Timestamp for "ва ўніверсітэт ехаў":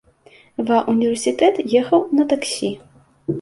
0.69-2.01